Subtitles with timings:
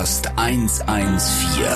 [0.00, 1.68] Podcast 114.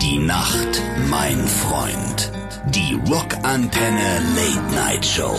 [0.00, 2.30] Die Nacht, mein Freund.
[2.72, 5.34] Die Rockantenne Late Night Show.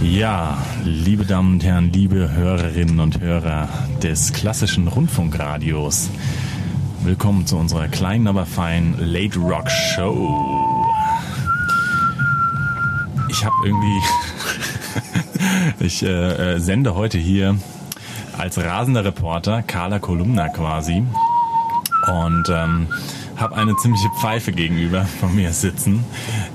[0.00, 3.68] Ja, liebe Damen und Herren, liebe Hörerinnen und Hörer
[4.00, 6.08] des klassischen Rundfunkradios.
[7.02, 10.40] Willkommen zu unserer kleinen, aber feinen Late Rock Show.
[13.28, 13.98] Ich habe irgendwie,
[15.80, 17.56] ich äh, äh, sende heute hier
[18.36, 21.02] als rasender Reporter, Carla Kolumna quasi,
[22.06, 22.88] und ähm,
[23.36, 26.04] habe eine ziemliche Pfeife gegenüber von mir sitzen.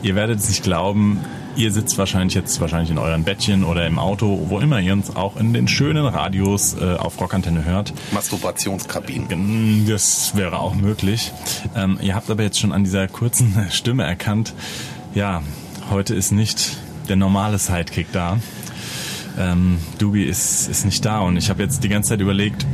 [0.02, 1.20] Ihr werdet es nicht glauben,
[1.55, 5.16] ihr sitzt wahrscheinlich jetzt wahrscheinlich in euren Bettchen oder im Auto, wo immer ihr uns
[5.16, 7.94] auch in den schönen Radios äh, auf Rockantenne hört.
[8.12, 9.88] Masturbationskabinen.
[9.88, 11.32] Das wäre auch möglich.
[11.76, 14.54] Ähm, ihr habt aber jetzt schon an dieser kurzen Stimme erkannt,
[15.13, 15.41] ja,
[15.90, 16.77] heute ist nicht
[17.08, 18.38] der normale Sidekick da.
[19.38, 22.66] Ähm, Dubi ist, ist nicht da und ich habe jetzt die ganze Zeit überlegt,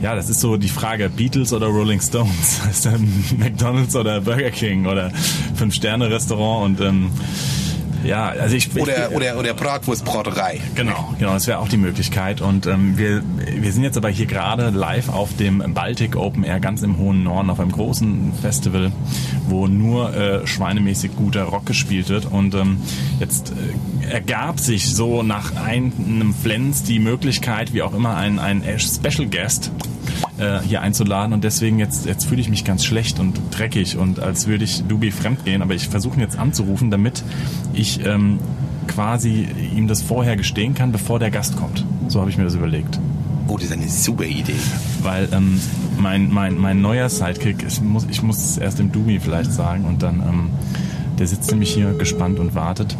[0.00, 2.60] ja, das ist so die Frage, Beatles oder Rolling Stones?
[2.70, 2.98] Ist der
[3.38, 5.12] McDonalds oder Burger King oder
[5.54, 7.10] Fünf-Sterne-Restaurant und ähm,
[8.04, 8.74] ja, also ich...
[8.76, 10.60] Oder, ich, oder, oder Bratwurstbraterei.
[10.74, 12.40] Genau, genau, das wäre auch die Möglichkeit.
[12.40, 16.60] Und ähm, wir, wir sind jetzt aber hier gerade live auf dem Baltic Open Air
[16.60, 18.92] ganz im hohen Norden auf einem großen Festival,
[19.48, 22.26] wo nur äh, schweinemäßig guter Rock gespielt wird.
[22.26, 22.78] Und ähm,
[23.20, 28.62] jetzt äh, ergab sich so nach einem Flens die Möglichkeit, wie auch immer, ein, ein
[28.78, 29.70] Special Guest
[30.42, 34.20] äh, hier einzuladen und deswegen jetzt, jetzt fühle ich mich ganz schlecht und dreckig und
[34.20, 37.22] als würde ich Dubi fremd gehen, aber ich versuche ihn jetzt anzurufen, damit
[37.72, 38.40] ich ähm,
[38.88, 41.84] quasi ihm das vorher gestehen kann, bevor der Gast kommt.
[42.08, 42.98] So habe ich mir das überlegt.
[43.46, 44.54] Oh, das ist eine super Idee.
[45.02, 45.60] Weil ähm,
[45.98, 49.84] mein, mein, mein neuer Sidekick, ich muss, ich muss es erst dem Dubi vielleicht sagen
[49.84, 50.50] und dann, ähm,
[51.18, 52.96] der sitzt nämlich hier gespannt und wartet.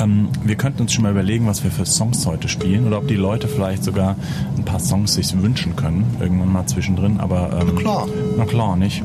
[0.00, 3.08] Ähm, wir könnten uns schon mal überlegen, was wir für Songs heute spielen oder ob
[3.08, 4.16] die Leute vielleicht sogar
[4.56, 7.20] ein paar Songs sich wünschen können, irgendwann mal zwischendrin.
[7.20, 8.08] Aber ähm, Na klar.
[8.36, 9.02] Na klar, nicht.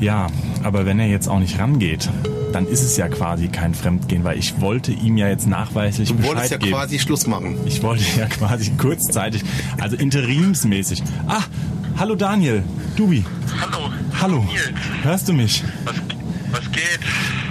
[0.00, 0.28] Ja,
[0.62, 2.08] aber wenn er jetzt auch nicht rangeht,
[2.52, 6.14] dann ist es ja quasi kein Fremdgehen, weil ich wollte ihm ja jetzt nachweislich Du
[6.14, 6.72] Bescheid wolltest ja geben.
[6.72, 7.56] quasi Schluss machen.
[7.66, 9.42] Ich wollte ja quasi kurzzeitig,
[9.80, 11.02] also interimsmäßig.
[11.26, 11.42] Ah,
[11.98, 12.62] hallo Daniel,
[12.96, 13.24] Dubi.
[13.60, 13.90] Hallo.
[14.20, 14.44] Hallo.
[14.44, 15.62] Nils, Hörst du mich?
[15.84, 15.94] was,
[16.52, 17.00] was geht?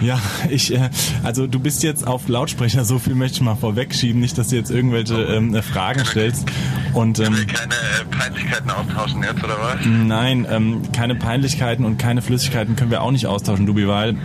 [0.02, 0.19] Ja,
[0.50, 0.90] ich, äh,
[1.24, 4.56] also du bist jetzt auf Lautsprecher, so viel möchte ich mal vorwegschieben, nicht, dass du
[4.56, 6.46] jetzt irgendwelche ähm, äh, Fragen stellst.
[6.94, 9.78] Und ähm, keine äh, Peinlichkeiten austauschen jetzt, oder was?
[9.85, 14.16] nein, ähm, keine Peinlichkeiten und keine Flüssigkeiten können wir auch nicht austauschen, Dubi, weil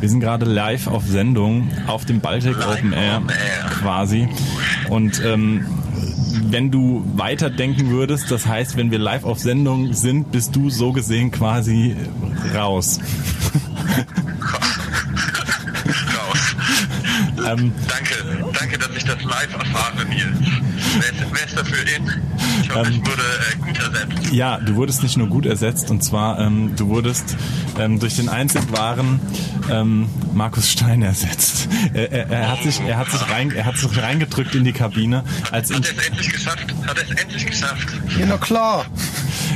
[0.00, 3.70] wir sind gerade live auf Sendung auf dem Baltic Live Open Air Air.
[3.80, 4.28] quasi.
[4.88, 5.64] Und ähm,
[6.50, 10.92] wenn du weiterdenken würdest, das heißt, wenn wir live auf Sendung sind, bist du so
[10.92, 11.96] gesehen quasi.
[12.54, 12.98] Raus.
[17.46, 20.38] Ähm, Danke, danke, dass ich das live erfahre, Nils.
[20.98, 22.22] Wer ist, wer ist dafür in?
[22.62, 24.32] Ich hoffe, Ähm, ich wurde äh, gut ersetzt.
[24.32, 27.36] Ja, du wurdest nicht nur gut ersetzt, und zwar ähm, du wurdest
[27.78, 29.20] ähm, durch den einzig wahren
[29.70, 31.68] ähm, Markus Stein ersetzt.
[31.94, 34.72] Er, er, er hat sich, er hat sich rein, er hat sich reingedrückt in die
[34.72, 36.74] Kabine, als Hat er es endlich geschafft?
[36.86, 37.88] Hat er es endlich geschafft?
[38.18, 38.86] Ja, na klar.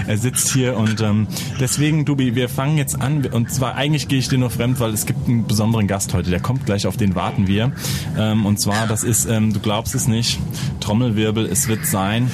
[0.06, 1.26] Er sitzt hier und ähm,
[1.60, 3.24] deswegen, Dubi, wir fangen jetzt an.
[3.26, 6.30] Und zwar eigentlich gehe ich dir nur fremd, weil es gibt einen besonderen Gast heute,
[6.30, 7.72] der kommt gleich, auf den warten wir.
[8.18, 10.38] Ähm, und zwar, das ist, ähm, du glaubst es nicht,
[10.80, 12.30] Trommelwirbel, es wird sein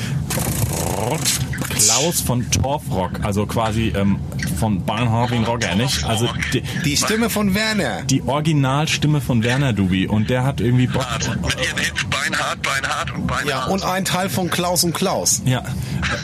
[1.85, 4.19] Klaus von Torfrock, also quasi ähm,
[4.59, 6.05] von Barnharving Rocker, nicht?
[6.05, 8.03] Also die, Die Stimme von Werner.
[8.03, 11.05] die Originalstimme von Werner Dubi und der hat irgendwie Bock.
[11.05, 11.29] Hart.
[11.43, 13.49] Mit ihren Hits Beinhart, Beinhart und Beinhart.
[13.49, 15.43] Ja, und ein Teil von Klaus und Klaus.
[15.45, 15.63] Ja,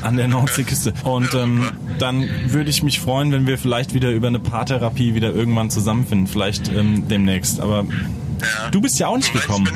[0.02, 0.94] an der Nordseeküste.
[1.04, 5.32] Und ähm, dann würde ich mich freuen, wenn wir vielleicht wieder über eine Paartherapie wieder
[5.32, 6.26] irgendwann zusammenfinden.
[6.28, 7.60] Vielleicht ähm, demnächst.
[7.60, 8.70] Aber Ja.
[8.70, 9.69] du bist ja auch nicht Weißt, gekommen.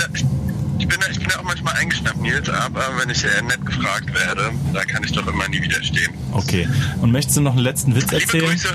[0.83, 4.51] Ich bin, ich, bin auch manchmal eingeschnappt, Nils, aber wenn ich äh, nett gefragt werde,
[4.73, 6.13] da kann ich doch immer nie widerstehen.
[6.33, 6.69] Okay.
[7.01, 8.47] Und möchtest du noch einen letzten Witz Liebe erzählen?
[8.47, 8.75] Grüße.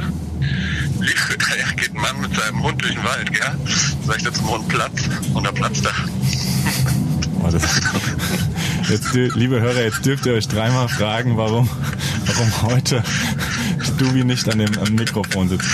[1.01, 3.59] Liebe, da geht ein Mann mit seinem Hund durch den Wald, gell?
[4.05, 5.01] Sag ich jetzt zum Hund Platz
[5.33, 5.91] und er platzt da.
[7.43, 7.61] Oh, das,
[8.89, 11.69] jetzt, liebe Hörer, jetzt dürft ihr euch dreimal fragen, warum,
[12.25, 13.03] warum heute
[13.99, 15.67] Dubi nicht an dem am Mikrofon sitzt.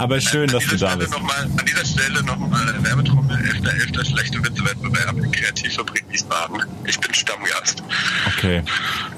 [0.00, 1.10] Aber schön, dass du da bist.
[1.10, 4.08] Mal, an dieser Stelle nochmal Werbetrommel 11.11.
[4.08, 6.62] schlechte Witzewettbewerb Kreativfabrik Wiesbaden.
[6.86, 7.82] Ich bin Stammgast.
[8.36, 8.62] Okay.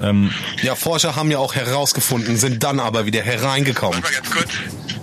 [0.01, 0.31] Ähm,
[0.61, 4.01] Ja, Forscher haben ja auch herausgefunden, sind dann aber wieder hereingekommen.
[4.01, 4.49] Mal ganz kurz.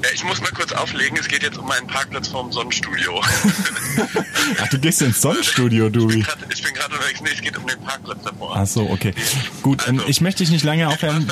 [0.03, 1.19] Äh, Ich muss mal kurz auflegen.
[1.19, 3.21] Es geht jetzt um meinen Parkplatz vorm Sonnenstudio.
[4.63, 6.25] ach, du gehst ins Sonnenstudio, Dubi.
[6.53, 7.21] Ich bin gerade unterwegs.
[7.21, 8.53] Nee, es geht um den Parkplatz davor.
[8.57, 9.13] Ach so, okay.
[9.63, 11.31] Gut, ähm, ich möchte dich nicht lange aufhören.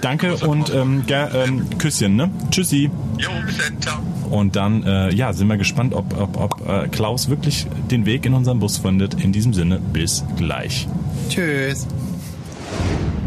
[0.00, 2.30] Danke und ähm, ähm, Küsschen, ne?
[2.50, 2.90] Tschüssi.
[3.18, 3.80] Jo, bis dann.
[3.80, 3.98] Ciao.
[4.30, 8.26] Und dann, äh, ja, sind wir gespannt, ob, ob, ob äh, Klaus wirklich den Weg
[8.26, 9.14] in unseren Bus findet.
[9.14, 10.88] In diesem Sinne, bis gleich.
[11.28, 11.86] Tschüss.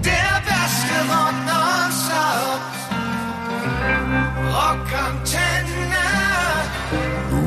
[0.04, 1.40] Der beste Rock.
[4.54, 6.06] Rockantenne.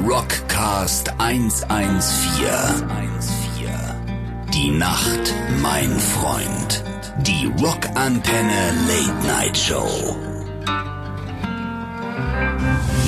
[0.09, 2.93] Rockcast 114.
[4.53, 6.85] Die Nacht, mein Freund.
[7.27, 10.32] Die Rockantenne Late Night Show.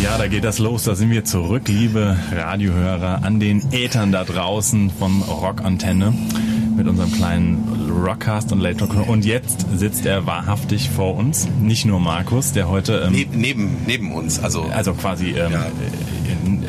[0.04, 0.84] Ja, da geht das los.
[0.84, 6.12] Da sind wir zurück, liebe Radiohörer, an den Ätern da draußen von Rockantenne
[6.76, 9.08] mit unserem kleinen Rockcast und Late Rock.
[9.08, 11.48] Und jetzt sitzt er wahrhaftig vor uns.
[11.58, 13.04] Nicht nur Markus, der heute.
[13.06, 14.38] Ähm, Neb, neben, neben uns.
[14.40, 15.30] Also, also quasi.
[15.30, 15.66] Ähm, Ja.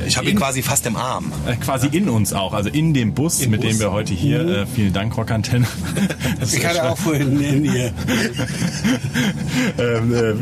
[0.06, 1.32] Ich habe ihn quasi fast im Arm.
[1.48, 3.80] äh, quasi in uns auch, also in dem Bus, Im mit dem Bus.
[3.80, 4.48] wir heute hier.
[4.48, 5.68] Äh, vielen Dank, Rockantenne.
[6.40, 7.86] Das Ich hatte auch vorhin in ihr.
[9.78, 10.34] ähm, äh,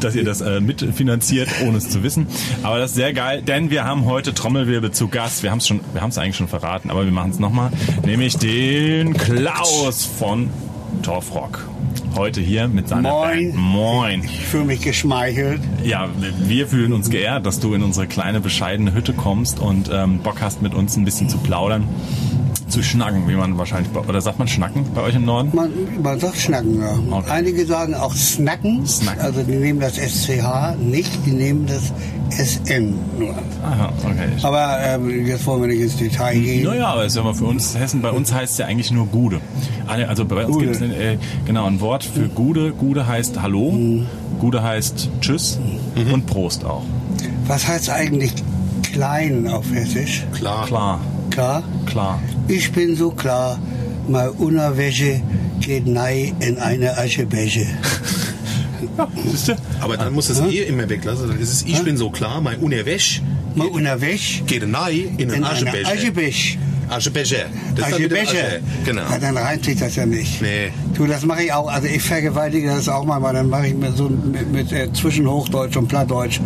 [0.00, 2.26] dass ihr das äh, mitfinanziert, ohne es zu wissen.
[2.62, 5.42] Aber das ist sehr geil, denn wir haben heute Trommelwirbel zu Gast.
[5.42, 7.70] Wir haben es schon, wir haben es eigentlich schon verraten, aber wir machen es nochmal.
[8.04, 10.50] Nämlich den Klaus von
[11.02, 11.69] Torfrock.
[12.16, 13.52] Heute hier mit seiner Moin.
[13.52, 13.56] Band.
[13.56, 14.24] Moin.
[14.24, 15.60] Ich fühle mich geschmeichelt.
[15.84, 16.08] Ja,
[16.40, 20.40] wir fühlen uns geehrt, dass du in unsere kleine, bescheidene Hütte kommst und ähm, Bock
[20.40, 21.84] hast, mit uns ein bisschen zu plaudern,
[22.70, 25.50] zu schnacken, wie man wahrscheinlich, bei- oder sagt man schnacken bei euch im Norden?
[25.54, 25.70] Man,
[26.02, 26.98] man sagt Schnacken, ja.
[27.10, 27.30] Okay.
[27.30, 28.86] Einige sagen auch Snacken.
[28.86, 29.20] Snacken.
[29.20, 31.92] Also die nehmen das SCH nicht, die nehmen das
[32.30, 33.34] SN nur.
[33.64, 34.28] Aha, okay.
[34.42, 36.64] Aber ähm, jetzt wollen wir nicht ins Detail gehen.
[36.64, 39.06] Naja, aber ist ja mal für uns Hessen, bei uns heißt es ja eigentlich nur
[39.06, 39.40] Gude.
[39.86, 42.72] Also bei uns gibt es äh, genau ein Wort für Gude.
[42.72, 43.76] Gude heißt Hallo,
[44.38, 45.58] Gude heißt Tschüss
[46.12, 46.84] und Prost auch.
[47.46, 48.32] Was heißt eigentlich
[48.92, 50.24] klein auf Hessisch?
[50.32, 50.66] Klar.
[50.66, 51.62] Klar, Klar?
[51.86, 52.20] klar.
[52.48, 53.58] Ich bin so klar,
[54.08, 55.22] mal Unterwäsche
[55.60, 57.66] geht nei in eine Aschebäsche.
[59.46, 59.56] Du?
[59.80, 61.28] Aber dann muss es eh immer weglassen.
[61.28, 63.22] Dann ist es, ich bin so klar, mein Unerwäsch
[63.54, 66.58] Mal Unterwäsche geht nein in in ein eine Aschebecher.
[66.90, 67.46] Aschebecher.
[67.76, 68.46] Das ist dann wieder Aschebecher.
[68.46, 68.60] Asche.
[68.84, 69.02] Genau.
[69.02, 70.42] Ja, dann reimt sich das ja nicht.
[70.42, 70.72] Nee.
[70.94, 71.70] Du, das mache ich auch.
[71.70, 74.92] Also ich vergewaltige das auch mal, weil dann mache ich mir so mit, mit äh,
[74.92, 76.40] zwischen Hochdeutsch und Plattdeutsch.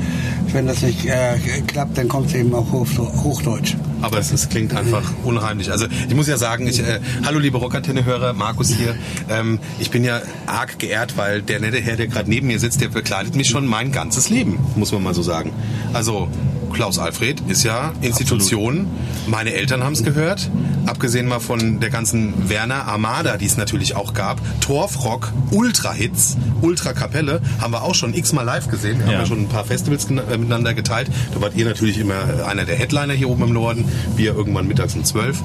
[0.52, 2.86] Wenn das nicht äh, klappt, dann kommt es eben auf Hoch,
[3.24, 3.74] Hochdeutsch.
[4.02, 5.70] Aber es, es klingt einfach unheimlich.
[5.70, 8.94] Also ich muss ja sagen, ich, äh, hallo liebe Rockantenne-Hörer, Markus hier.
[9.30, 12.80] Ähm, ich bin ja arg geehrt, weil der nette Herr, der gerade neben mir sitzt,
[12.80, 15.52] der begleitet mich schon mein ganzes Leben, muss man mal so sagen.
[15.94, 16.28] Also
[16.74, 18.86] Klaus Alfred ist ja Institution.
[19.26, 20.50] Meine Eltern haben es gehört.
[20.86, 24.40] Abgesehen mal von der ganzen Werner Armada, die es natürlich auch gab.
[24.60, 28.98] Torfrock, Ultra-Hits, Ultra-Kapelle haben wir auch schon x-mal live gesehen.
[28.98, 29.12] Wir Ja.
[29.12, 31.08] haben ja schon ein paar Festivals äh, miteinander geteilt.
[31.32, 33.84] Da wart ihr natürlich immer äh, einer der Headliner hier oben im Norden.
[34.16, 35.40] Wir irgendwann mittags um 12.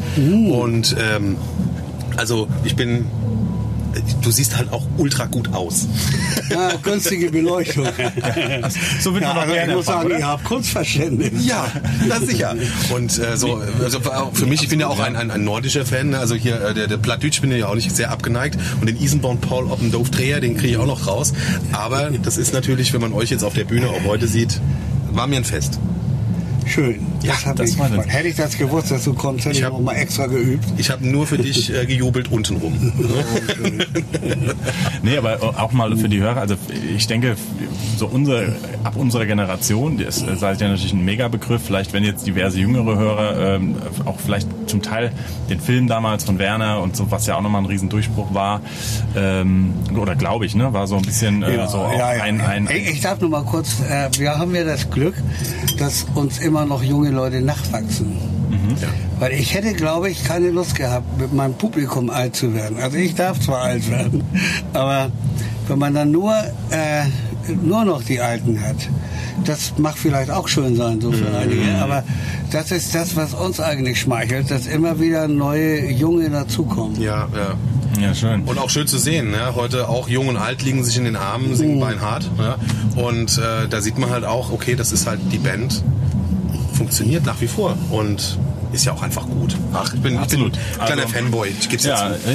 [0.52, 1.38] Und ähm,
[2.18, 3.06] also ich bin...
[4.22, 5.88] Du siehst halt auch ultra gut aus.
[6.50, 7.88] Ja, günstige Beleuchtung.
[9.02, 11.46] So wird man ja, ich gerne muss sagen, ihr habt Kunstverständnis.
[11.46, 11.66] Ja,
[12.08, 12.56] na sicher.
[12.94, 15.86] Und äh, so, also auch für mich, ich bin ja auch ein, ein, ein nordischer
[15.86, 16.14] Fan.
[16.14, 18.58] Also hier äh, der, der Plattdeutsch bin ich ja auch nicht sehr abgeneigt.
[18.80, 21.34] Und den Isenborn Paul Oppendorf Dreher, den kriege ich auch noch raus.
[21.72, 24.60] Aber das ist natürlich, wenn man euch jetzt auf der Bühne auch heute sieht,
[25.12, 25.80] war mir ein Fest.
[26.70, 27.00] Schön.
[27.24, 28.08] Ja, das war das.
[28.08, 30.66] Hätte ich das gewusst, dass du kommst, hätte ich, Ich hab- noch mal extra geübt.
[30.78, 32.74] Ich habe nur für dich äh, gejubelt untenrum.
[35.02, 36.56] Nee, aber auch mal für die Hörer, also
[36.96, 37.36] ich denke,
[37.98, 42.60] so unsere, ab unserer Generation, das seid ja natürlich ein Megabegriff, vielleicht wenn jetzt diverse
[42.60, 45.12] jüngere Hörer ähm, auch vielleicht zum Teil
[45.50, 48.62] den Film damals von Werner und so, was ja auch nochmal ein Riesendurchbruch war,
[49.16, 52.90] ähm, oder glaube ich, ne, war so ein bisschen äh, so auch ein, ein, ich,
[52.92, 55.16] ich darf nur mal kurz, äh, wir haben ja das Glück,
[55.78, 58.08] dass uns immer noch junge Leute nachwachsen.
[58.50, 58.76] Mhm.
[59.20, 62.78] Weil ich hätte, glaube ich, keine Lust gehabt, mit meinem Publikum alt zu werden.
[62.82, 64.24] Also ich darf zwar alt werden,
[64.74, 65.12] aber
[65.68, 66.34] wenn man dann nur,
[66.72, 67.04] äh,
[67.64, 68.78] nur noch die Alten hat,
[69.46, 71.36] das mag vielleicht auch schön sein, so für Mhm.
[71.36, 72.04] einige, aber
[72.52, 77.00] das ist das, was uns eigentlich schmeichelt, dass immer wieder neue Junge dazukommen.
[77.02, 78.02] ja, ja.
[78.02, 78.44] ja, schön.
[78.44, 79.56] Und auch schön zu sehen, ne?
[79.56, 82.30] heute auch jung und alt liegen sich in den Armen, singen beinhart.
[82.38, 82.56] Ne?
[83.02, 85.84] Und äh, da sieht man halt auch, okay, das ist halt die Band,
[86.80, 88.38] funktioniert nach wie vor und
[88.72, 89.56] ist ja auch einfach gut.
[89.74, 90.54] Ach, ich bin, ich bin Absolut.
[90.80, 92.26] ein kleiner Also, Fanboy, ich geb's Ja, jetzt.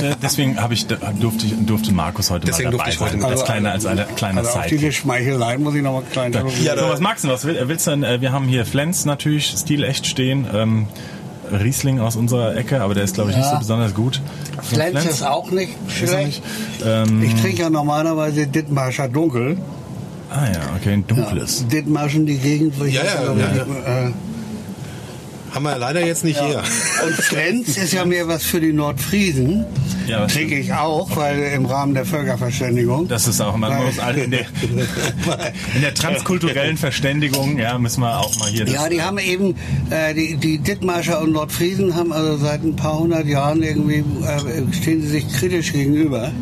[0.00, 3.10] ja, ja, deswegen habe ich durfte, durfte Markus heute Deswegen mal dabei durfte ich heute
[3.12, 3.20] sein.
[3.20, 4.70] mit Das dabei kleine als eine kleine Also auf Zeit.
[4.70, 6.32] diese Schmeichelei muss ich noch mal klein
[6.62, 7.28] Ja, so, was magst du?
[7.28, 8.02] Was will- willst du denn?
[8.04, 10.46] Äh, Wir haben hier Flens natürlich stilecht stehen.
[10.52, 10.86] Ähm,
[11.52, 13.52] Riesling aus unserer Ecke, aber der ist, glaube ich, nicht Ja.
[13.52, 14.22] so besonders gut.
[14.62, 16.24] Flens ist auch nicht schlecht.
[16.26, 16.42] nicht?
[16.86, 19.58] Ähm, Ich trinke ja normalerweise Dithmarscher Dunkel.
[20.32, 21.60] Ah ja, okay, ein dunkles.
[21.62, 24.12] Ja, Dithmarschen, die Gegend, wo ich Ja, ja, ja, äh,
[25.54, 26.62] Haben wir leider jetzt nicht hier.
[27.04, 29.66] Und Flens ist ja mehr was für die Nordfriesen.
[30.06, 33.06] Ja, Trinke ich auch, weil im Rahmen der Völkerverständigung.
[33.06, 34.40] Das ist auch, man Weil- muss alle in der,
[35.74, 38.66] in der transkulturellen Verständigung, ja, müssen wir auch mal hier.
[38.66, 39.54] Ja, die haben eben,
[39.90, 44.72] äh, die, die Dithmarscher und Nordfriesen haben also seit ein paar hundert Jahren irgendwie, äh,
[44.74, 46.32] stehen sie sich kritisch gegenüber.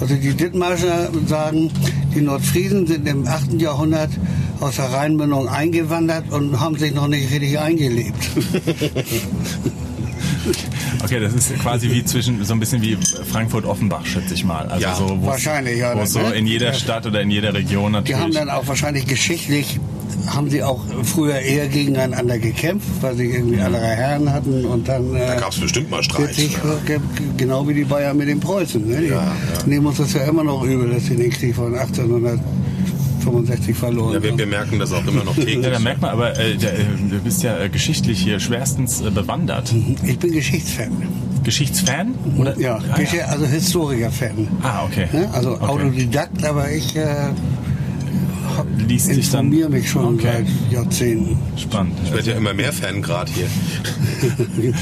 [0.00, 1.70] Also die Dithmarscher sagen,
[2.14, 3.54] die Nordfriesen sind im 8.
[3.60, 4.10] Jahrhundert
[4.60, 8.16] aus der Rheinmündung eingewandert und haben sich noch nicht richtig eingelebt.
[11.02, 14.66] Okay, das ist quasi wie zwischen, so ein bisschen wie Frankfurt-Offenbach, schätze ich mal.
[14.68, 16.34] Also Ja, so, wahrscheinlich, ja, Wo das, so ne?
[16.34, 16.72] in jeder.
[16.72, 18.20] Stadt oder in jeder Region Die natürlich.
[18.20, 19.78] haben dann auch wahrscheinlich geschichtlich,
[20.26, 25.14] haben sie auch früher eher gegeneinander gekämpft, weil sie irgendwie andere Herren hatten und dann...
[25.14, 26.34] Äh, Da gab es bestimmt mal Streit.
[26.36, 26.98] Ge-
[27.36, 28.86] genau wie die Bayern mit den Preußen.
[28.88, 29.02] Ne?
[29.64, 34.14] Die nehmen uns das ja immer noch übel, dass sie den Krieg von 1865 verloren
[34.14, 34.38] Ja, wir, haben.
[34.38, 35.62] wir merken das auch immer noch täglich.
[35.64, 36.78] ja, da merkt man aber, äh, der, äh,
[37.10, 39.74] du bist ja äh, geschichtlich hier schwerstens äh, bewandert.
[40.04, 40.90] Ich bin Geschichtsfan.
[41.44, 42.14] Geschichtsfan?
[42.38, 42.58] Oder?
[42.58, 44.48] Ja, ah, Gesch- also Historikerfan.
[44.62, 45.06] Ah, okay.
[45.12, 45.28] Ne?
[45.32, 45.64] Also okay.
[45.64, 47.04] Autodidakt, aber ich äh,
[48.56, 50.28] hab- Liest dich dann- informiere mich schon Okay.
[50.46, 51.38] seit Jahrzehnten.
[51.56, 51.94] Spannend.
[52.04, 53.46] Ich werde ja immer mehr Fan gerade hier.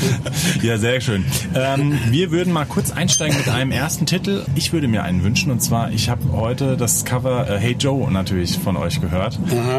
[0.63, 1.25] Ja, sehr schön.
[1.55, 4.45] Ähm, wir würden mal kurz einsteigen mit einem ersten Titel.
[4.55, 8.11] Ich würde mir einen wünschen und zwar, ich habe heute das Cover äh, Hey Joe
[8.11, 9.39] natürlich von euch gehört.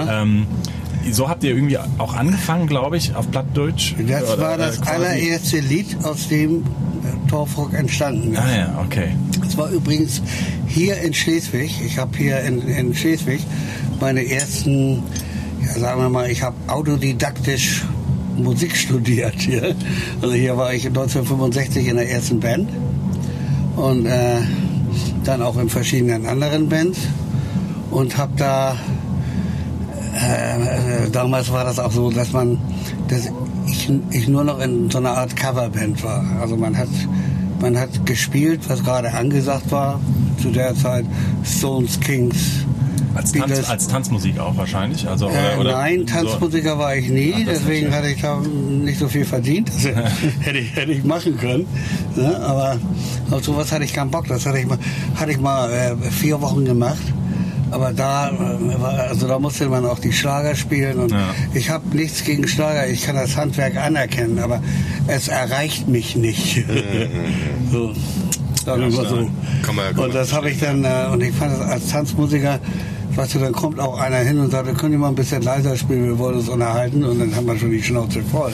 [0.10, 0.46] Ähm,
[1.12, 3.94] so habt ihr irgendwie auch angefangen, glaube ich, auf Plattdeutsch.
[4.08, 8.40] Das Oder, war äh, das quasi- allererste Lied, aus dem äh, Torfrock entstanden ist.
[8.40, 9.16] Ah ja, okay.
[9.42, 10.22] Das war übrigens
[10.68, 11.72] hier in Schleswig.
[11.86, 13.42] Ich habe hier in, in Schleswig
[14.00, 15.04] meine ersten,
[15.62, 17.84] ja, sagen wir mal, ich habe autodidaktisch
[18.38, 19.76] Musik studiert hier.
[20.22, 22.70] Also hier war ich 1965 in der ersten Band
[23.76, 24.42] und äh,
[25.24, 27.00] dann auch in verschiedenen anderen Bands
[27.92, 28.78] und habe da
[30.16, 32.58] äh, damals war das auch so, dass man,
[33.10, 33.30] dass
[33.68, 36.24] ich, ich nur noch in so einer Art Coverband war.
[36.40, 36.88] Also man hat,
[37.60, 40.00] man hat gespielt, was gerade angesagt war
[40.42, 41.06] zu der Zeit.
[41.44, 42.66] Stones, Kings,
[43.16, 45.08] Als, Tanz, als Tanzmusik auch wahrscheinlich.
[45.08, 49.00] Also, oder, Äh, nein, so- Tanzmusiker war ich nie, Ach, deswegen hatte ich da nicht
[49.00, 49.70] so viel verdient.
[49.70, 49.86] Das
[50.46, 51.66] hätte, ich, hätte ich machen können.
[52.16, 52.38] Ne?
[52.42, 52.78] Aber
[53.32, 54.28] auf sowas hatte ich keinen Bock.
[54.28, 54.78] Das hatte ich mal,
[55.16, 56.98] hatte ich mal äh, vier Wochen gemacht.
[57.72, 61.00] Aber da, äh, also da musste man auch die Schlager spielen.
[61.00, 61.34] Und Ja.
[61.54, 62.88] ich habe nichts gegen Schlager.
[62.88, 64.62] Ich kann das Handwerk anerkennen, aber
[65.08, 66.64] es erreicht mich nicht.
[67.72, 67.94] so,
[68.66, 69.16] sagen wir mal so.
[69.16, 69.26] Man
[69.78, 72.60] ja- kann und das habe ich dann, äh, und ich fand das als Tanzmusiker,
[73.16, 75.76] weißt du, dann kommt auch einer hin und sagt, können Sie mal ein bisschen leiser
[75.76, 78.54] spielen, wir wollen uns unterhalten und dann haben wir schon die Schnauze voll.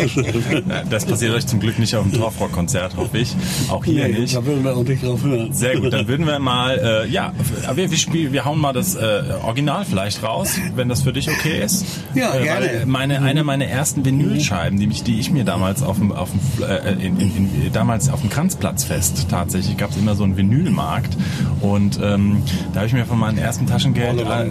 [0.90, 3.34] Das passiert euch zum Glück nicht auf dem Torfrock-Konzert, hoffe ich.
[3.68, 4.36] Auch hier Nee, nicht.
[4.36, 5.52] Da würden wir auch nicht drauf hören.
[5.52, 7.32] Sehr gut, dann würden wir mal, äh, ja,
[7.66, 11.28] aber wir, wir, wir hauen mal das äh, Original vielleicht raus, wenn das für dich
[11.28, 11.84] okay ist.
[12.14, 12.68] Ja, äh, gerne.
[12.86, 16.64] Meine, eine meiner ersten Vinylscheiben, die, mich, die ich mir damals auf dem, auf dem,
[16.64, 21.16] äh, in, in, in, damals auf dem Kranzplatzfest tatsächlich, gab es immer so einen Vinylmarkt
[21.60, 22.42] und ähm,
[22.72, 24.50] da habe ich mir von meinem ersten Taschengeld äh,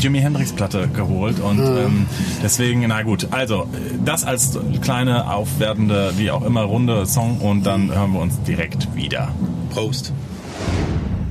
[0.00, 2.06] Jimi Hendrix Platte geholt und ähm,
[2.42, 3.66] deswegen, na gut, also
[4.04, 4.37] das als
[4.82, 9.28] kleine aufwertende, wie auch immer, runde Song und dann hören wir uns direkt wieder.
[9.70, 10.12] Prost.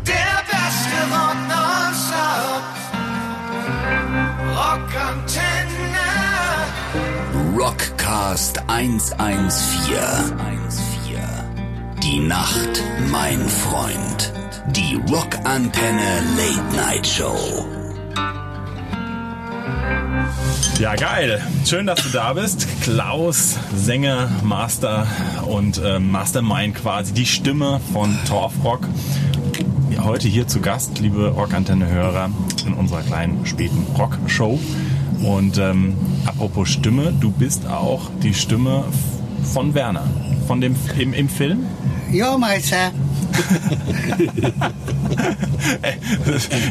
[0.05, 2.63] Der beste Rock nonstop.
[4.55, 6.07] Rockantenne.
[7.57, 10.47] Rockcast 114.
[12.03, 14.33] Die Nacht, mein Freund.
[14.67, 17.76] Die Rockantenne Late Night Show.
[20.79, 21.41] Ja, geil.
[21.65, 22.67] Schön, dass du da bist.
[22.81, 25.07] Klaus, Sänger, Master
[25.47, 28.87] und äh, Mastermind quasi, die Stimme von Torfrock.
[29.99, 32.29] Heute hier zu Gast, liebe Rockantenne-Hörer,
[32.65, 34.59] in unserer kleinen späten Rockshow.
[35.23, 38.85] Und ähm, apropos Stimme, du bist auch die Stimme
[39.43, 40.05] von Werner,
[40.47, 41.65] von dem im, im Film.
[42.11, 42.91] Ja, Meister.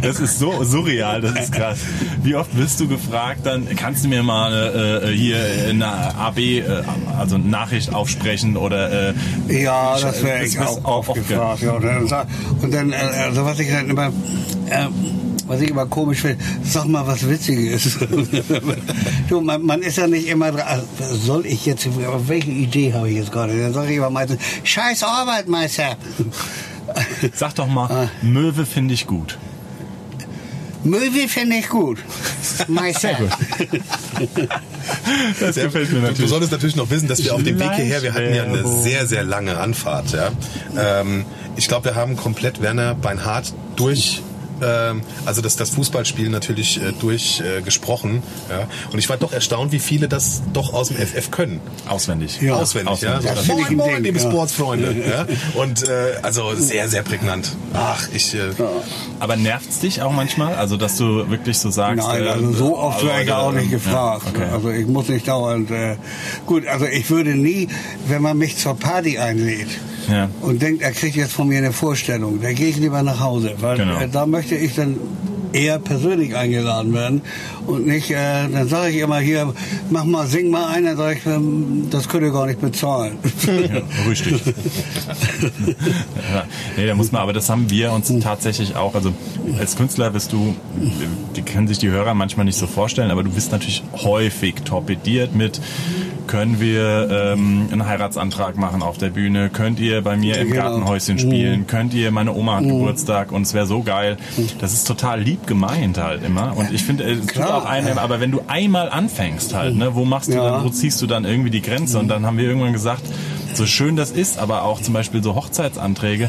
[0.02, 1.78] Das- ist so surreal, das ist krass.
[2.22, 5.38] Wie oft wirst du gefragt, dann kannst du mir mal äh, hier
[5.68, 6.62] eine AB, äh,
[7.18, 9.14] also Nachricht aufsprechen oder äh,
[9.62, 11.62] Ja, das wäre das ich auch oft gefragt.
[11.62, 11.74] Ja,
[12.62, 14.86] und dann, äh, also was ich dann immer, äh,
[15.46, 17.98] was ich immer komisch finde, sag mal was Witziges.
[19.28, 20.66] du, man, man ist ja nicht immer dran.
[20.66, 23.58] Also, soll ich jetzt, auf welche Idee habe ich jetzt gerade?
[23.58, 25.96] Dann sage ich immer meistens, scheiß Arbeit, Meister.
[27.34, 28.08] Sag doch mal, Ah.
[28.22, 29.38] Möwe finde ich gut.
[30.84, 31.98] Möwe finde ich gut.
[32.68, 33.16] Meister.
[35.40, 36.30] Das gefällt mir Du, du natürlich.
[36.30, 39.06] solltest natürlich noch wissen, dass wir auf dem Weg hierher, wir hatten ja eine sehr,
[39.06, 40.12] sehr lange Anfahrt.
[40.12, 40.30] Ja.
[40.78, 41.24] Ähm,
[41.56, 44.22] ich glaube, wir haben komplett Werner Beinhardt durch
[44.62, 48.22] ähm, also das, das Fußballspiel natürlich äh, durchgesprochen.
[48.48, 48.68] Äh, ja.
[48.92, 51.60] Und ich war doch erstaunt, wie viele das doch aus dem FF können.
[51.88, 52.40] Auswendig.
[52.40, 52.54] Ja.
[52.54, 53.16] Auswendig, ja.
[53.16, 53.30] Auswendig.
[53.30, 54.28] So, Das finde ich moin, moin, liebe ja.
[54.28, 54.96] Sportsfreunde.
[55.06, 55.26] Ja.
[55.60, 57.52] Und äh, also sehr, sehr prägnant.
[57.74, 58.34] Ach, ich...
[58.34, 58.50] Äh,
[59.20, 60.54] Aber nervt's dich auch manchmal?
[60.54, 62.06] Also, dass du wirklich so sagst...
[62.06, 64.26] Nein, äh, also so oft äh, werde ich auch nicht ja, gefragt.
[64.28, 64.46] okay.
[64.52, 65.70] Also ich muss nicht dauernd.
[65.70, 65.96] Äh,
[66.46, 67.68] gut, also ich würde nie,
[68.08, 69.68] wenn man mich zur Party einlädt
[70.10, 70.28] Ja.
[70.42, 73.54] und denkt, er kriegt jetzt von mir eine Vorstellung, dann gehe ich lieber nach Hause,
[73.60, 73.98] weil Genau.
[74.00, 74.96] äh, da möchte ich dann
[75.52, 77.22] eher persönlich eingeladen werden
[77.66, 79.54] und nicht, äh, dann sage ich immer hier,
[79.90, 83.16] mach mal, sing mal ein, dann sage ich, ähm, das könnt ihr gar nicht bezahlen.
[83.46, 84.42] Ja, richtig.
[84.44, 86.44] ja,
[86.76, 89.12] nee, da muss man, aber das haben wir uns tatsächlich auch, also
[89.58, 90.54] als Künstler bist du,
[91.36, 95.34] die können sich die Hörer manchmal nicht so vorstellen, aber du bist natürlich häufig torpediert
[95.34, 95.60] mit,
[96.26, 100.62] können wir ähm, einen Heiratsantrag machen auf der Bühne, könnt ihr bei mir im Genau.
[100.62, 104.16] Gartenhäuschen spielen, könnt ihr, meine Oma hat Geburtstag und es wäre so geil.
[104.60, 106.56] Das ist total lieb gemeint halt immer.
[106.56, 110.04] Und ich finde, es tut auch einem, aber wenn du einmal anfängst halt, ne, wo
[110.04, 110.50] machst du Ja.
[110.50, 111.98] dann, wo ziehst du dann irgendwie die Grenze?
[111.98, 113.02] Und dann haben wir irgendwann gesagt,
[113.54, 116.28] so schön das ist, aber auch zum Beispiel so Hochzeitsanträge,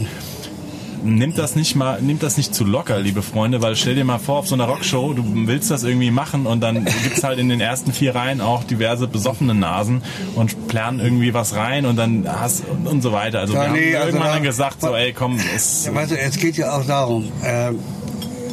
[1.03, 4.17] nimmt das nicht mal, nimmt das nicht zu locker, liebe Freunde, weil stell dir mal
[4.19, 7.49] vor, auf so einer Rockshow, du willst das irgendwie machen und dann gibt's halt in
[7.49, 10.01] den ersten vier Reihen auch diverse besoffene Nasen
[10.35, 13.39] und planen irgendwie was rein und dann hast und, und so weiter.
[13.39, 15.95] Also Ja, wir nee, haben also irgendwann da- dann gesagt, so ey, komm, es, Ja,
[15.95, 17.71] weißt du, es geht ja auch darum, äh,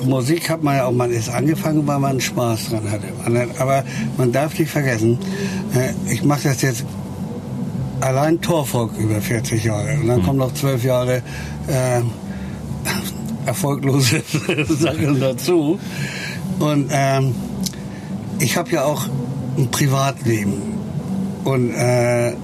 [0.04, 3.06] Musik hat man ja auch, man ist angefangen, weil man Spaß dran hatte.
[3.58, 3.84] Aber
[4.18, 5.18] man darf nicht vergessen,
[5.74, 6.84] äh, ich mache das jetzt
[8.00, 11.22] allein Torfolg über 40 Jahre und dann kommen noch 12 Jahre
[11.68, 12.02] äh,
[13.46, 14.22] erfolglose
[14.68, 15.78] Sachen dazu.
[16.58, 17.34] Und ähm,
[18.38, 19.06] ich habe ja auch
[19.56, 20.54] ein Privatleben
[21.44, 22.34] und äh,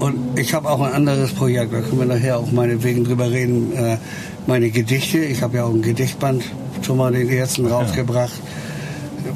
[0.00, 3.72] und ich habe auch ein anderes Projekt, da können wir nachher auch meinetwegen drüber reden.
[3.76, 3.98] Äh,
[4.46, 6.42] meine Gedichte, ich habe ja auch ein Gedichtband
[6.82, 8.40] schon mal den ersten rausgebracht,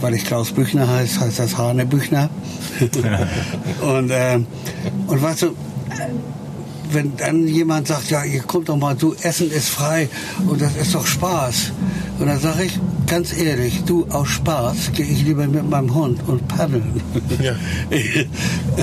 [0.01, 2.31] weil ich Klaus Büchner heißt, heißt das Hane Büchner.
[3.83, 4.47] und, ähm,
[5.07, 5.55] und weißt du,
[6.95, 10.09] wenn dann jemand sagt, ja, ihr kommt doch mal, du, Essen ist frei
[10.49, 11.73] und das ist doch Spaß.
[12.19, 16.21] Und dann sage ich, ganz ehrlich, du, aus Spaß gehe ich lieber mit meinem Hund
[16.27, 17.01] und paddeln.
[17.41, 17.55] Ja.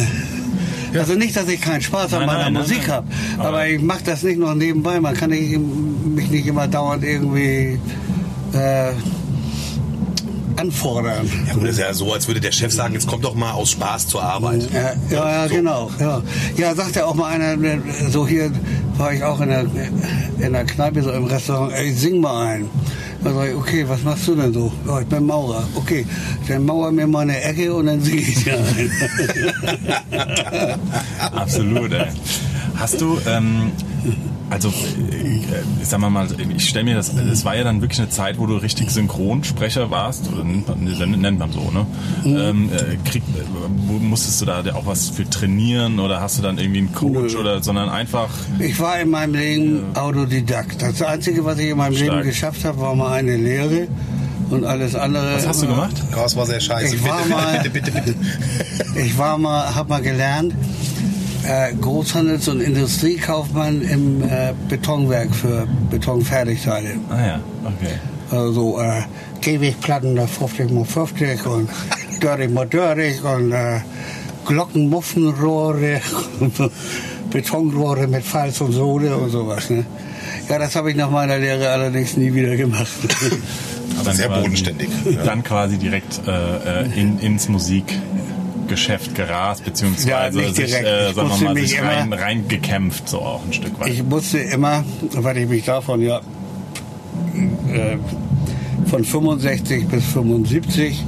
[0.94, 3.06] Also nicht, dass ich keinen Spaß an Nein, meiner nein, Musik habe,
[3.38, 5.00] Aber- aber ich mache das nicht noch nebenbei.
[5.00, 7.80] Man kann nicht, mich nicht immer dauernd irgendwie
[8.54, 8.92] äh,
[10.60, 11.30] anfordern.
[11.48, 13.52] ja, gut, das ist ja so, als würde der Chef sagen, jetzt kommt doch mal
[13.52, 14.68] aus Spaß zur Arbeit.
[14.74, 15.56] Ja, ja, ja So.
[15.56, 15.92] genau.
[16.00, 16.22] Ja.
[16.58, 17.58] ja, sagt ja auch mal einer,
[18.12, 18.52] so hier
[18.98, 19.66] war ich auch in der,
[20.40, 22.66] in der Kneipe, so im Restaurant, ey, sing mal ein.
[23.24, 24.72] Da sag ich, okay, was machst du denn so?
[24.88, 25.68] Ja, ich bin Maurer.
[25.76, 26.06] Okay,
[26.48, 28.92] dann mauer mir mal eine Ecke und dann singe ich dir ein.
[31.34, 32.08] Absolut, ey.
[32.76, 33.72] Hast du, ähm,
[34.50, 38.10] also, äh, sagen wir mal, ich stelle mir das, es war ja dann wirklich eine
[38.10, 40.68] Zeit, wo du richtig Synchronsprecher warst, oder nennt
[41.40, 41.86] man, so, ne?
[42.26, 43.70] Ähm, äh, krieg, äh,
[44.04, 47.40] musstest du da auch was für trainieren oder hast du dann irgendwie einen Coach Nö.
[47.40, 50.82] oder, sondern einfach, Ich war in meinem Leben Autodidakt.
[50.82, 52.10] Das Einzige, was ich in meinem Stark.
[52.12, 53.88] Leben geschafft habe, war mal eine Lehre
[54.50, 55.36] und alles andere.
[55.36, 55.96] was hast du gemacht?
[56.14, 56.96] Das war sehr scheiße.
[56.96, 58.14] Ich war bitte, mal- bitte, bitte, bitte,
[58.94, 59.00] bitte.
[59.00, 60.54] Ich war mal, habe mal gelernt,
[61.50, 66.92] äh, Großhandels- und Industriekaufmann im äh, Betonwerk für Betonfertigteile.
[67.10, 67.96] Ah ja, okay.
[68.32, 69.02] Also äh,
[69.42, 71.70] Gehwegplatten, da 50 mal 50 und
[72.22, 73.80] 30 mal 30 und äh,
[74.46, 76.02] Glockenmuffenrohre,
[77.32, 79.70] Betonrohre mit Falz und Sohle und sowas.
[79.70, 79.86] Ne?
[80.50, 82.88] Ja, das habe ich nach meiner Lehre allerdings nie wieder gemacht.
[84.04, 85.24] Dann sehr quasi- bodenständig, ja.
[85.24, 87.50] Dann quasi direkt äh, äh, in, ins
[88.74, 90.86] Musikgeschäft gerast, beziehungsweise Ja, nicht sich, direkt.
[90.88, 93.90] äh, sagen wir mal, sich immer- rein, reingekämpft, so auch ein Stück weit.
[93.90, 94.84] Ich musste immer,
[95.16, 96.18] weil ich mich davon ja
[97.74, 97.98] äh,
[98.86, 101.04] von 65 bis 75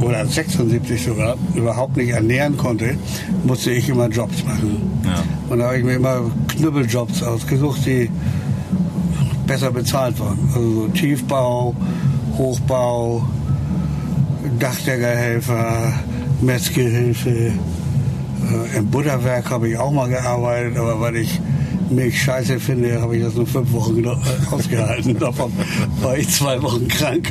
[0.00, 2.96] oder 76 sogar überhaupt nicht ernähren konnte,
[3.44, 4.82] musste ich immer Jobs machen.
[5.04, 5.22] Ja.
[5.48, 8.10] Und da habe ich mir immer Knüppeljobs ausgesucht, die
[9.46, 10.38] besser bezahlt waren.
[10.54, 11.74] Also so Tiefbau,
[12.36, 13.26] Hochbau,
[14.58, 15.92] Dachdeckerhelfer,
[16.40, 17.30] Metzgerhilfe.
[17.30, 21.40] Äh, Im Butterwerk habe ich auch mal gearbeitet, aber weil ich
[21.90, 24.08] Milch scheiße finde, habe ich das nur fünf Wochen äh,
[24.50, 25.18] ausgehalten.
[25.18, 25.52] Davon
[26.00, 27.28] war ich zwei Wochen krank.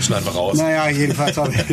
[0.00, 0.56] Schneiden wir raus.
[0.58, 1.64] naja, jedenfalls habe ich.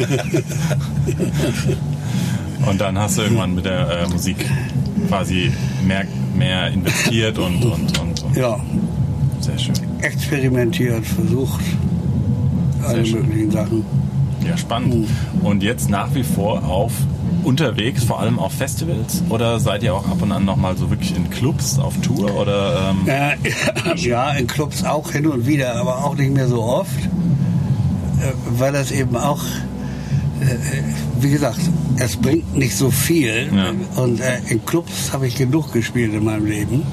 [2.67, 4.37] Und dann hast du irgendwann mit der äh, Musik
[5.07, 5.51] quasi
[5.85, 8.37] mehr, mehr investiert und, und, und, und.
[8.37, 8.59] ja,
[9.41, 9.75] Sehr schön.
[10.01, 11.61] experimentiert, versucht,
[12.83, 13.85] alle möglichen Sachen.
[14.47, 15.07] Ja, spannend.
[15.41, 16.91] Und jetzt nach wie vor auf
[17.43, 19.23] unterwegs, vor allem auf Festivals?
[19.29, 22.35] Oder seid ihr auch ab und an nochmal so wirklich in Clubs auf Tour?
[22.35, 26.63] Oder, ähm, Äh, ja, in Clubs auch hin und wieder, aber auch nicht mehr so
[26.63, 29.43] oft, äh, weil das eben auch,
[30.41, 30.45] äh,
[31.19, 31.59] wie gesagt,
[31.97, 33.49] es bringt nicht so viel.
[33.53, 34.01] Ja.
[34.01, 34.19] Und
[34.49, 36.83] in Clubs habe ich genug gespielt in meinem Leben.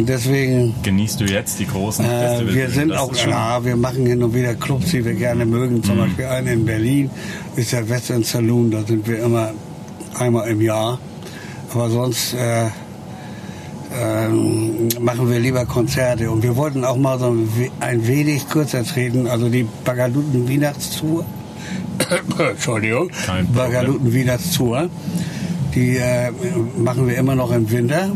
[0.00, 4.22] Und deswegen, genießt du jetzt die großen äh, wir sind auch, ja, wir machen hin
[4.22, 5.82] und wieder Clubs, die wir gerne mögen.
[5.82, 7.10] Zum Beispiel einen in Berlin,
[7.56, 9.50] ist der Western Saloon, da sind wir immer
[10.18, 10.98] einmal im Jahr.
[11.74, 12.68] Aber sonst äh,
[14.00, 16.30] ähm, machen wir lieber Konzerte.
[16.30, 20.48] Und wir wollten auch mal so ein we- ein wenig kürzer treten, also die Bagaluten
[20.48, 21.26] Weihnachtstour.
[22.38, 23.10] Entschuldigung.
[23.54, 24.88] Bagaluten Weihnachtstour.
[25.74, 26.30] Die äh,
[26.78, 28.10] machen wir immer noch im Winter.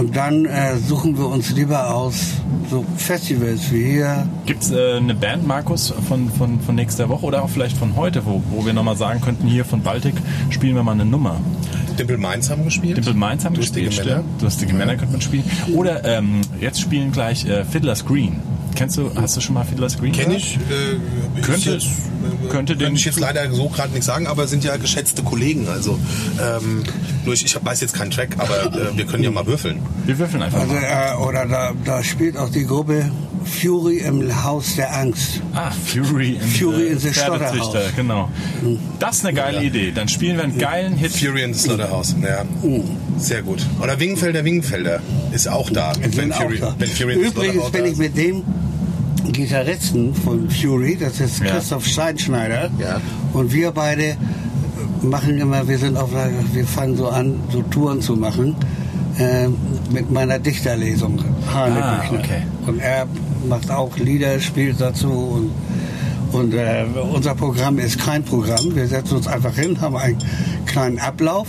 [0.00, 2.36] Und dann äh, suchen wir uns lieber aus
[2.70, 4.26] so Festivals wie hier.
[4.46, 7.96] Gibt es äh, eine Band, Markus, von, von, von nächster Woche oder auch vielleicht von
[7.96, 10.14] heute, wo, wo wir nochmal sagen könnten, hier von Baltic
[10.48, 11.38] spielen wir mal eine Nummer?
[11.98, 12.96] Dimple Mainz haben gespielt.
[12.96, 14.22] Dimple Mainz haben Lustige gespielt, Männer.
[14.22, 14.42] stimmt.
[14.42, 15.44] Lustige Männer könnte man spielen.
[15.74, 18.36] Oder ähm, jetzt spielen gleich äh, Fiddler's Green.
[18.74, 20.32] Kennst du, hast du schon mal Fiddler's Green gehört?
[20.36, 20.56] ich.
[20.56, 24.46] Äh, Könnte- jetzt, äh, könnte den- Kann ich jetzt leider so gerade nicht sagen, aber
[24.46, 25.68] sind ja geschätzte Kollegen.
[25.68, 25.98] Also
[26.40, 26.82] ähm,
[27.24, 29.80] nur ich, ich weiß jetzt keinen Track, aber äh, wir können ja mal würfeln.
[30.06, 30.82] Wir würfeln einfach Also, mal.
[30.82, 33.10] äh, oder da, da spielt auch die Gruppe
[33.44, 35.40] Fury im Haus der Angst.
[35.54, 37.10] Ah, Fury in, Fury in the
[37.96, 38.28] genau.
[38.98, 39.92] Das ist eine geile Idee.
[39.92, 41.12] Dann spielen wir einen geilen Hit.
[41.12, 42.14] Fury in the Slaughterhouse.
[42.22, 42.44] Ja,
[43.20, 43.64] sehr gut.
[43.82, 45.00] Oder Wingenfelder, Wingenfelder
[45.32, 45.92] ist auch da.
[46.00, 46.74] Wir sind auch da.
[46.78, 48.42] wenn Fury Übrigens bin ich mit dem
[49.32, 51.46] Gitarristen von Fury, das ist Ja.
[51.52, 52.70] Christoph Steinschneider.
[52.78, 53.00] Ja.
[53.32, 54.16] Und wir beide
[55.02, 56.10] machen immer, wir sind auf
[56.52, 58.56] wir fangen so an, so Touren zu machen.
[59.18, 59.48] äh,
[59.92, 62.42] mit meiner Dichterlesung, Hane Ah, okay.
[62.66, 63.06] Und er
[63.46, 65.50] macht auch Lieder, spielt dazu und
[66.32, 68.74] und äh, unser Programm ist kein Programm.
[68.74, 70.16] Wir setzen uns einfach hin, haben einen
[70.64, 71.48] kleinen Ablauf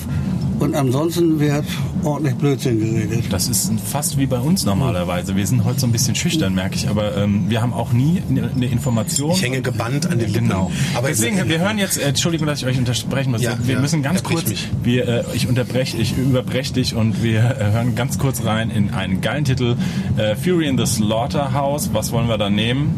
[0.62, 1.66] und ansonsten wird
[2.04, 3.26] ordentlich Blödsinn geredet.
[3.32, 5.36] Das ist fast wie bei uns normalerweise.
[5.36, 8.22] Wir sind heute so ein bisschen schüchtern, merke ich, aber ähm, wir haben auch nie
[8.30, 9.32] eine Information.
[9.32, 10.50] Ich hänge gebannt an den Lippen.
[10.50, 10.72] Genau.
[10.94, 13.42] Aber Deswegen, wir hören jetzt, äh, Entschuldigung, dass ich euch unterbrechen muss.
[13.42, 14.70] Ja, wir ja, müssen ganz kurz, mich.
[14.84, 18.92] wir, äh, ich unterbreche, ich überbreche dich und wir äh, hören ganz kurz rein in
[18.92, 19.76] einen geilen Titel.
[20.18, 21.90] Äh, Fury in the Slaughterhouse.
[21.94, 22.94] Was wollen wir da nehmen?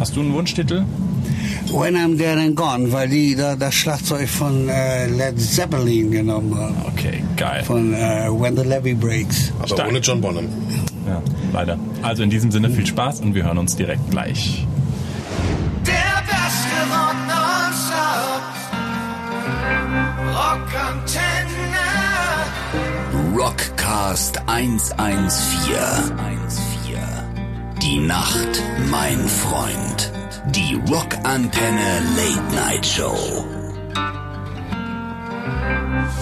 [0.00, 0.84] Hast du einen Wunschtitel?
[1.72, 6.54] When I'm Dead and Gone, weil die da das Schlagzeug von äh, Led Zeppelin genommen
[6.56, 6.74] haben.
[6.86, 7.62] Okay, geil.
[7.64, 9.52] Von äh, When the Levee Breaks.
[9.58, 9.88] aber Stark.
[9.88, 10.48] ohne John Bonham.
[11.06, 11.20] Ja,
[11.52, 11.78] leider.
[12.02, 14.66] Also in diesem Sinne viel Spaß und wir hören uns direkt gleich.
[15.86, 15.92] Der
[16.24, 18.42] beste Rock nonstop.
[20.34, 21.86] Rockantenne.
[23.36, 25.82] Rockcast 114.
[27.82, 30.12] Die Nacht, mein Freund.
[30.54, 33.44] Die Rockantenne Late Night Show.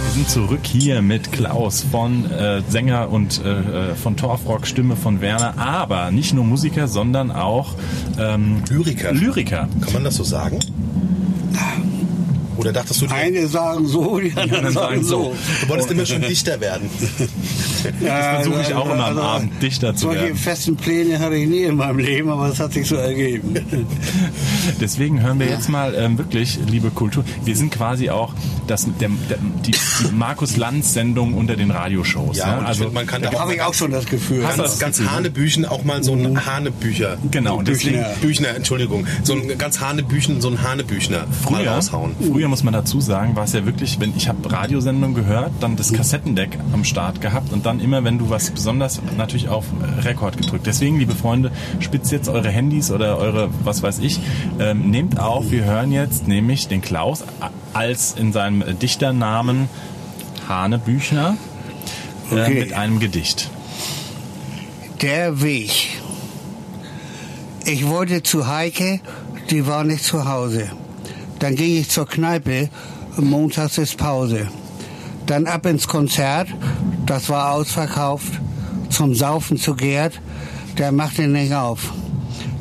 [0.03, 4.97] Wir sind zurück hier mit Klaus von äh, Sänger und äh, äh, von Torfrock, Stimme
[4.97, 7.75] von Werner, aber nicht nur Musiker, sondern auch
[8.19, 9.13] ähm, Lyriker.
[9.13, 9.69] Lyriker.
[9.81, 10.59] Kann man das so sagen?
[12.57, 15.35] Oder dachtest du, du Eine sagen so, die anderen sagen so.
[15.67, 16.89] wolltest immer schon Dichter werden?
[18.05, 20.37] Ja, versuche ich auch immer am Abend, Dichter zu solche werden.
[20.37, 23.55] festen Pläne hatte ich nie in meinem Leben, aber es hat sich so ergeben.
[24.81, 28.35] Deswegen hören wir jetzt mal ähm, wirklich, liebe Kultur, wir sind quasi auch
[28.67, 32.39] das, der, der, die, die Markus-Lanz-Sendung unter den Radioshows.
[32.39, 32.67] Ja, ne?
[32.67, 34.47] Also finde, man kann da habe ich auch schon das Gefühl.
[34.47, 37.19] Hast du ganz, ganz Hanebüchen auch mal so ein Hanebücher.
[37.31, 38.15] Genau, und deswegen Büchner.
[38.21, 39.07] Büchner, Entschuldigung.
[39.23, 42.15] So ein ganz Hanebüchen, so ein Hanebüchner mal Früher, raushauen.
[42.33, 45.77] früher muss man dazu sagen, war es ja wirklich, wenn ich habe Radiosendungen gehört, dann
[45.77, 49.65] das Kassettendeck am Start gehabt und dann immer, wenn du was besonders natürlich auf
[50.03, 50.67] Rekord gedrückt.
[50.67, 54.21] Deswegen, liebe Freunde, spitzt jetzt eure Handys oder eure, was weiß ich,
[54.59, 55.51] ähm, nehmt auf.
[55.51, 57.25] Wir hören jetzt nämlich den Klaus
[57.73, 59.69] als in seinem Dichternamen
[60.49, 61.37] Hane Büchner
[62.31, 62.61] äh, Okay.
[62.61, 63.51] mit einem Gedicht.
[65.03, 65.71] Der Weg.
[67.67, 69.01] Ich wollte zu Heike,
[69.51, 70.71] die war nicht zu Hause.
[71.39, 72.69] Dann ging ich zur Kneipe,
[73.17, 74.49] montags ist Pause.
[75.27, 76.49] Dann ab ins Konzert,
[77.07, 78.41] das war ausverkauft.
[78.91, 80.21] Zum Saufen zu Gerd,
[80.79, 81.93] der machte nicht auf.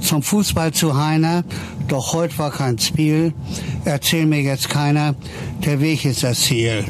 [0.01, 1.43] Zum Fußball zu Heiner,
[1.88, 3.34] doch heute war kein Spiel.
[3.86, 5.15] Erzähl mir jetzt keiner,
[5.63, 6.86] der Weg ist das Ziel.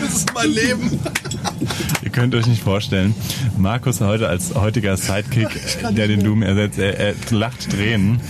[0.00, 1.00] Das ist mein Leben.
[2.02, 3.14] Ihr könnt euch nicht vorstellen,
[3.58, 5.48] Markus heute als heutiger Sidekick,
[5.90, 8.20] der den Doom ersetzt, er, er lacht Tränen,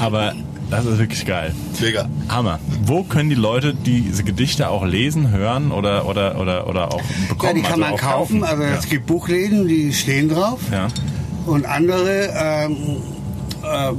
[0.00, 0.34] aber
[0.70, 1.54] das ist wirklich geil.
[1.80, 2.08] Mega.
[2.28, 2.58] Hammer.
[2.84, 7.28] Wo können die Leute diese Gedichte auch lesen, hören oder oder oder oder auch Ja,
[7.28, 7.54] bekommen?
[7.56, 8.44] die kann also man auch kaufen.
[8.44, 8.74] Also ja.
[8.74, 10.60] es gibt Buchläden, die stehen drauf.
[10.70, 10.88] Ja.
[11.46, 12.76] Und andere, ähm,
[13.64, 13.96] ähm,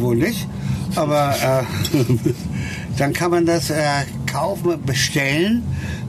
[0.00, 0.46] wo nicht.
[0.94, 1.98] Aber äh,
[2.98, 3.82] dann kann man das äh,
[4.30, 5.62] kaufen, bestellen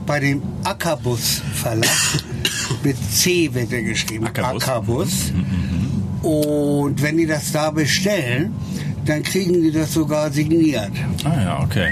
[0.06, 1.89] bei dem Ackerbus Verlag.
[2.84, 4.26] Mit C wird er geschrieben.
[4.28, 4.63] Ackerbus.
[4.63, 5.34] Ackerbus.
[6.21, 8.54] Und wenn die das da bestellen,
[9.06, 10.92] dann kriegen die das sogar signiert.
[11.24, 11.89] Ah ja, okay.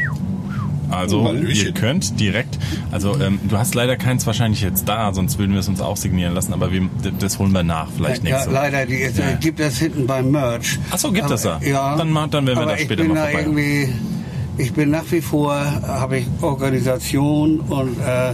[0.90, 1.68] Also Hallöchen.
[1.68, 2.60] ihr könnt direkt,
[2.92, 5.96] also ähm, du hast leider keins wahrscheinlich jetzt da, sonst würden wir es uns auch
[5.96, 6.82] signieren lassen, aber wir,
[7.18, 8.56] das holen wir nach, vielleicht ja, nächste Woche.
[8.62, 9.32] leider, die, es Ja.
[9.40, 10.78] gibt das hinten beim Merch.
[10.92, 11.62] Ach so, gibt Aber, es da?
[11.64, 11.96] Ja.
[11.96, 13.88] Dann dann werden wir aber da ich später bin mal da irgendwie,
[14.58, 18.34] ich bin nach wie vor, habe ich Organisation und, äh,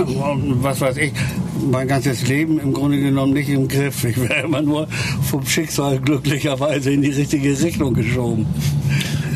[0.02, 1.12] und was weiß ich,
[1.70, 4.04] mein ganzes Leben im Grunde genommen nicht im Griff.
[4.04, 4.88] Ich werde immer nur
[5.22, 8.46] vom Schicksal glücklicherweise in die richtige Richtung geschoben.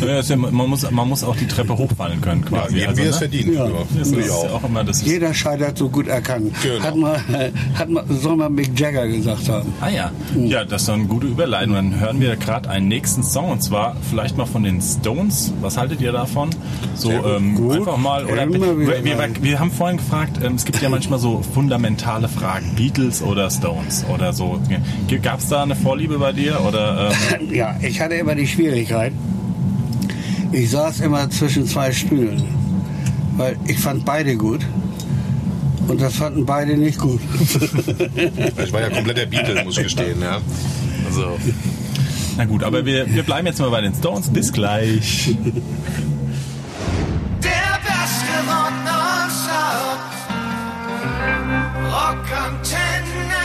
[0.03, 2.75] Ja, ist ja, man, muss, man muss auch die Treppe hochfallen können Ja, quasi.
[2.77, 3.19] jedem also, es ne?
[3.19, 3.55] verdient.
[3.55, 3.67] Ja.
[3.67, 3.73] Ja.
[3.99, 4.53] Das ist ich auch.
[4.55, 5.03] auch immer das.
[5.05, 6.51] Jeder scheitert so gut er kann.
[6.63, 6.85] Genau.
[6.85, 7.21] Hat mal,
[7.75, 9.73] hat mal, soll mal Mick Jagger gesagt haben.
[9.81, 11.75] Ah ja, ja, das ist doch eine gute Überleitung.
[11.75, 15.53] Dann hören wir gerade einen nächsten Song und zwar vielleicht mal von den Stones.
[15.61, 16.51] Was haltet ihr davon?
[16.95, 17.77] So ähm, Gut.
[17.77, 21.43] einfach mal oder wir, wir, wir haben vorhin gefragt, ähm, es gibt ja manchmal so
[21.55, 24.61] fundamentale Fragen, Beatles oder Stones oder so.
[25.23, 27.11] Gab es da eine Vorliebe bei dir oder?
[27.39, 29.13] Ähm, Ja, ich hatte immer die Schwierigkeit.
[30.53, 32.43] Ich saß immer zwischen zwei Stühlen,
[33.37, 34.61] weil ich fand beide gut
[35.89, 37.21] und das fanden beide nicht gut.
[38.65, 40.21] Ich war ja komplett der Beatle, muss ich gestehen.
[40.21, 40.41] Ja.
[41.07, 41.39] also,
[42.37, 44.29] na gut, aber wir, wir bleiben jetzt mal bei den Stones.
[44.29, 45.37] Bis gleich.
[47.43, 48.33] Der beste.
[51.91, 53.43] Rockantenne.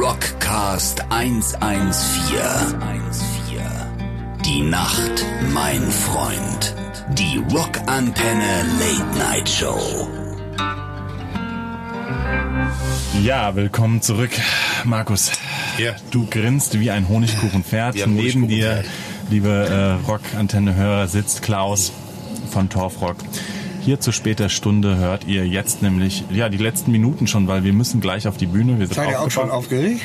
[0.00, 2.97] Rockcast 114.
[4.48, 6.74] Die Nacht, mein Freund.
[7.18, 10.08] Die Rockantenne Late Night Show.
[13.22, 14.30] Ja, willkommen zurück,
[14.84, 15.32] Markus.
[15.76, 15.96] Ja.
[16.10, 18.02] Du grinst wie ein Honigkuchenpferd.
[18.02, 18.84] Ein Neben dir,
[19.28, 21.92] liebe äh, Rock-Antenne-Hörer, sitzt Klaus
[22.50, 23.16] von Torfrock.
[23.82, 27.74] Hier zu später Stunde hört ihr jetzt nämlich, ja, die letzten Minuten schon, weil wir
[27.74, 28.78] müssen gleich auf die Bühne.
[28.78, 30.00] Wir sind Seid ihr auch schon aufgeregt?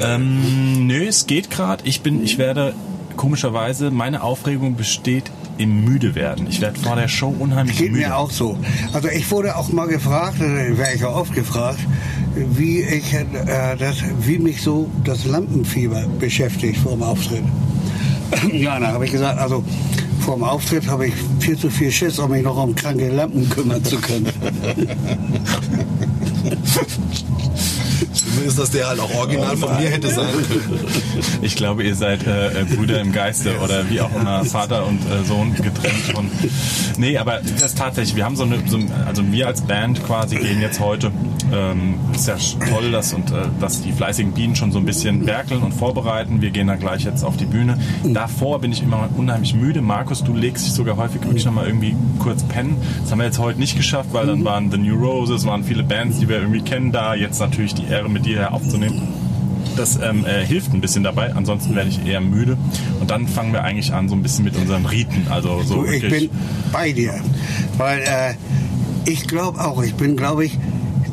[0.00, 1.84] Ähm, nö, es geht gerade.
[1.86, 2.74] Ich bin, ich werde
[3.16, 6.46] komischerweise, meine Aufregung besteht im müde werden.
[6.48, 8.06] Ich werde vor der Show unheimlich Geht müde.
[8.06, 8.58] mir auch so.
[8.92, 11.78] Also ich wurde auch mal gefragt, wäre ich ja oft gefragt,
[12.34, 13.24] wie ich äh,
[13.78, 17.44] das, wie mich so das Lampenfieber beschäftigt vor dem Auftritt.
[18.52, 19.64] ja, da habe ich gesagt, also
[20.20, 23.48] vor dem Auftritt habe ich viel zu viel Schiss, um mich noch um kranke Lampen
[23.48, 24.26] kümmern zu können.
[28.12, 30.80] Zumindest, dass der halt auch original von mir hätte sein können.
[31.42, 35.00] Ich glaube, ihr seid äh, äh, Brüder im Geiste oder wie auch immer, Vater und
[35.00, 36.30] äh, Sohn getrennt von.
[36.98, 40.36] Nee, aber das ist tatsächlich, wir haben so eine, so, also wir als Band quasi
[40.36, 41.10] gehen jetzt heute,
[41.52, 42.36] ähm, ist ja
[42.68, 46.40] toll, dass, und, äh, dass die fleißigen Bienen schon so ein bisschen werkeln und vorbereiten.
[46.40, 47.78] Wir gehen dann gleich jetzt auf die Bühne.
[48.04, 49.80] Davor bin ich immer unheimlich müde.
[49.82, 52.76] Markus, du legst dich sogar häufig wirklich nochmal irgendwie kurz pennen.
[53.02, 55.82] Das haben wir jetzt heute nicht geschafft, weil dann waren The New Roses, waren viele
[55.82, 57.14] Bands, die wir irgendwie kennen da.
[57.14, 59.02] Jetzt natürlich die Ehre mit dir aufzunehmen.
[59.76, 62.56] Das ähm, äh, hilft ein bisschen dabei, ansonsten werde ich eher müde.
[63.00, 65.26] Und dann fangen wir eigentlich an, so ein bisschen mit unseren Riten.
[65.28, 66.30] Also so Du, ich bin
[66.72, 67.14] bei dir.
[67.76, 68.34] Weil äh,
[69.10, 70.58] ich glaube auch, ich bin, glaube ich,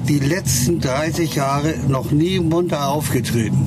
[0.07, 3.57] die letzten 30 Jahre noch nie munter aufgetreten.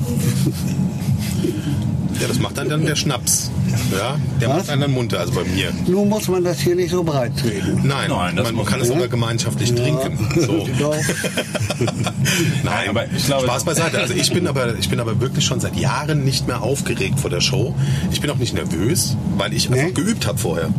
[2.19, 3.51] Ja, das macht dann, dann der Schnaps.
[3.91, 4.57] Ja, der Was?
[4.57, 5.71] macht einen dann munter, also bei mir.
[5.87, 7.81] Nun muss man das hier nicht so breit treten.
[7.87, 10.17] Nein, Nein, das man muss kann man- es aber gemeinschaftlich trinken.
[10.41, 10.67] So.
[10.79, 10.95] Doch.
[12.63, 13.99] Nein, aber ich glaube- Spaß beiseite.
[13.99, 17.29] Also ich bin aber, ich bin aber wirklich schon seit Jahren nicht mehr aufgeregt vor
[17.29, 17.73] der Show.
[18.11, 19.91] Ich bin auch nicht nervös, weil ich einfach Nee?
[19.91, 20.69] geübt habe vorher.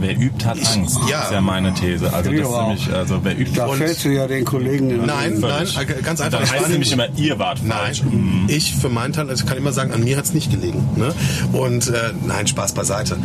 [0.00, 0.98] Wer übt, hat Angst.
[1.08, 1.22] ja.
[1.24, 2.12] ist ja meine These.
[2.12, 2.62] Also das ist Ja.
[2.66, 6.20] nämlich, also wer übt, Da fällst du ja den Kollegen in Nein, nein, äh, ganz
[6.20, 6.38] einfach.
[6.38, 8.02] Dann ich heißt es nämlich immer, ihr wart Nein, falsch.
[8.48, 10.88] ich für meinen Teil, also ich kann immer sagen, an mir hat's nicht gelegen.
[10.96, 11.12] Ne?
[11.52, 13.16] Und äh, nein, Spaß beiseite.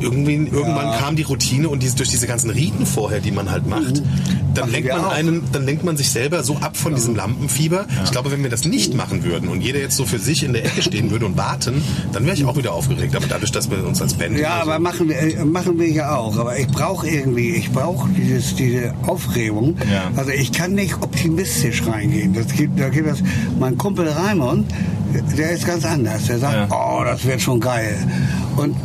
[0.00, 3.66] Irgendwie, irgendwann kam die Routine und diese, durch diese ganzen Riten vorher, die man halt
[3.66, 4.02] macht,
[4.60, 7.86] dann lenkt man einen, dann lenkt man sich selber so ab von diesem Lampenfieber.
[8.04, 10.52] Ich glaube, wenn wir das nicht machen würden und jeder jetzt so für sich in
[10.52, 13.14] der Ecke stehen würde und warten, dann wäre ich auch wieder aufgeregt.
[13.16, 15.78] Aber dadurch, dass wir uns als Band Ja, immer so- aber machen wir, äh, machen
[15.78, 16.36] wir ja auch.
[16.38, 19.76] Aber ich brauche irgendwie, ich brauche dieses, diese Aufregung.
[19.92, 20.10] Ja.
[20.16, 22.34] Also ich kann nicht optimistisch reingehen.
[22.34, 23.22] Das gibt, da gibt es,
[23.58, 24.70] mein Kumpel Raimund,
[25.36, 26.26] der ist ganz anders.
[26.26, 26.98] Der sagt, Ja.
[27.00, 27.96] oh, das wird schon geil.
[28.56, 28.76] Und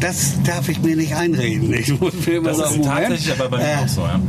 [0.00, 1.74] das darf ich mir nicht einreden.
[1.74, 4.20] Ich muss mir immer Das sagen, ist tatsächlich aber bei mir äh, auch so, ja.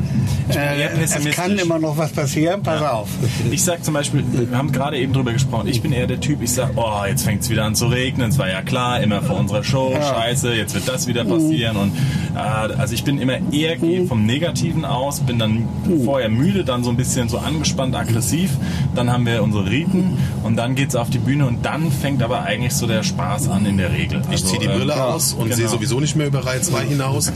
[0.50, 2.92] Ich bin eher Äh, es kann immer noch was passieren, pass Ja.
[2.94, 3.10] auf.
[3.52, 6.42] Ich sag zum Beispiel, wir haben gerade eben drüber gesprochen, ich bin eher der Typ,
[6.42, 9.22] ich sag, oh, jetzt fängt es wieder an zu regnen, es war ja klar, immer
[9.22, 11.92] vor unserer Show, scheiße, jetzt wird das wieder passieren und
[12.36, 15.68] äh, also ich bin immer eher gehe vom Negativen aus, bin dann
[16.06, 18.52] vorher müde, dann so ein bisschen so angespannt, aggressiv,
[18.96, 22.44] dann haben wir unsere Riten und dann geht's auf die Bühne und dann fängt aber
[22.44, 24.22] eigentlich so der Spaß an in der Regel.
[24.26, 25.56] Ich Also, ziehe die Brille ähm, aus und genau.
[25.56, 27.32] sehe sowieso nicht mehr über Reihe 2 hinaus.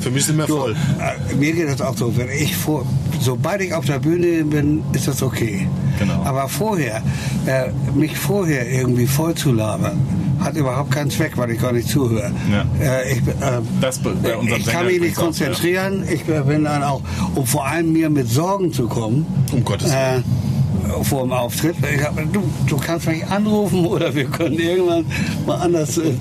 [0.00, 0.74] Für mich sind wir voll.
[1.00, 2.16] äh, mir geht das auch so.
[2.16, 2.84] Wenn ich vor,
[3.20, 5.66] sobald ich auf der Bühne bin, ist das okay.
[5.98, 6.22] Genau.
[6.24, 7.02] Aber vorher,
[7.46, 9.98] äh, mich vorher irgendwie voll zu labern,
[10.40, 12.32] hat überhaupt keinen Zweck, weil ich gar nicht zuhöre.
[12.50, 12.64] Ja.
[12.84, 13.32] Äh, ich, äh,
[13.80, 15.26] Das bei bei unserem ich kann mich nicht auch, ja.
[15.26, 16.04] konzentrieren.
[16.12, 17.00] Ich bin dann auch,
[17.34, 19.24] um vor allem mir mit Sorgen zu kommen.
[19.52, 20.24] Um Gottes Willen.
[20.24, 21.76] Äh, vor dem Auftritt.
[21.94, 25.06] Ich hab, du, du kannst mich anrufen oder wir können irgendwann
[25.46, 26.12] mal anders äh,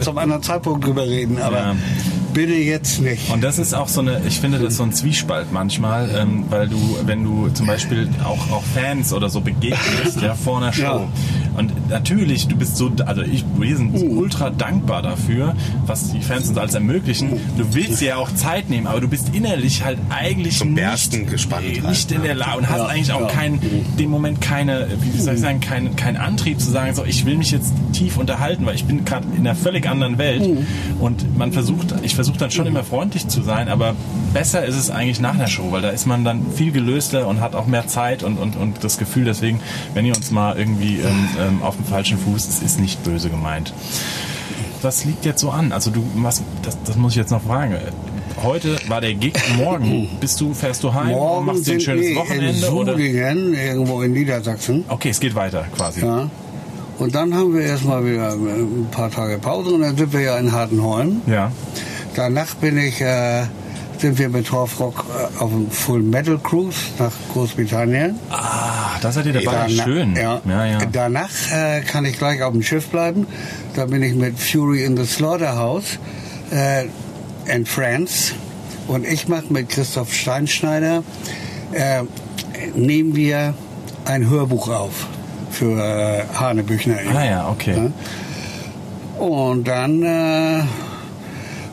[0.00, 1.38] zum anderen Zeitpunkt drüber reden.
[1.42, 1.76] Aber Ja.
[2.32, 3.30] Bitte jetzt nicht.
[3.30, 6.68] Und das ist auch so eine, ich finde das so ein Zwiespalt manchmal, ähm, weil
[6.68, 10.82] du, wenn du zum Beispiel auch, auch Fans oder so begegnest, ja, vor einer Show.
[10.82, 11.08] Ja.
[11.58, 16.48] Und natürlich, du bist so, also ich, wir sind ultra dankbar dafür, was die Fans
[16.48, 17.32] uns alles ermöglichen.
[17.56, 21.64] Du willst ja auch Zeit nehmen, aber du bist innerlich halt eigentlich Zum nicht, gespannt
[21.64, 23.60] halt, nicht in der Lage und hast eigentlich auch keinen,
[23.98, 27.36] dem Moment keine, wie soll ich sagen, keinen keinen Antrieb zu sagen, so, ich will
[27.36, 30.48] mich jetzt tief unterhalten, weil ich bin gerade in einer völlig anderen Welt.
[31.00, 33.96] Und man versucht, ich versuche dann schon immer freundlich zu sein, aber
[34.32, 37.40] besser ist es eigentlich nach der Show, weil da ist man dann viel gelöster und
[37.40, 39.60] hat auch mehr Zeit und, und, und das Gefühl, deswegen,
[39.94, 43.30] wenn ihr uns mal irgendwie ähm, ähm, auf dem falschen Fuß, es ist nicht böse
[43.30, 43.72] gemeint.
[44.82, 45.72] Was liegt jetzt so an?
[45.72, 47.76] Also du, was, das, das muss ich jetzt noch fragen.
[48.42, 52.06] Heute war der Gig, morgen bist du, fährst du heim Morgen machst dir ein schönes
[52.06, 52.92] in Wochenende oder?
[52.92, 54.84] Sulingen, irgendwo in Niedersachsen.
[54.88, 56.02] Okay, es geht weiter quasi.
[56.02, 56.30] Ja.
[56.98, 60.38] Und dann haben wir erstmal wieder ein paar Tage Pause und dann sind wir ja
[60.38, 61.22] in Hartenholm.
[61.26, 61.50] Ja.
[62.14, 63.44] Danach bin ich, äh,
[63.98, 68.18] sind wir mit Torfrock äh, auf dem Full Metal Cruise nach Großbritannien.
[68.30, 68.67] Ah,
[69.00, 69.66] da seid ihr dabei.
[69.68, 70.16] Dana- Schön.
[70.16, 70.40] Ja.
[70.48, 70.66] ja.
[70.66, 70.78] ja.
[70.90, 73.26] Danach äh, kann ich gleich auf dem Schiff bleiben.
[73.74, 75.98] Da bin ich mit Fury in the Slaughterhouse
[76.50, 76.86] äh,
[77.52, 78.32] in France.
[78.86, 81.02] Und ich mache mit Christoph Steinschneider,
[81.72, 82.02] äh,
[82.74, 83.54] nehmen wir
[84.06, 85.06] ein Hörbuch auf
[85.50, 86.96] für äh, Hanebüchner.
[87.14, 87.90] Ah ja, okay.
[89.18, 90.62] Und dann äh,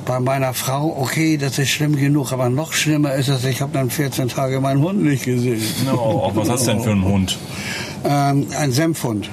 [0.06, 3.72] bei meiner Frau, okay, das ist schlimm genug, aber noch schlimmer ist es, ich habe
[3.74, 5.62] dann 14 Tage meinen Hund nicht gesehen.
[5.86, 7.38] No, was hast du denn für einen Hund?
[8.04, 9.30] Ähm, ein Senfhund.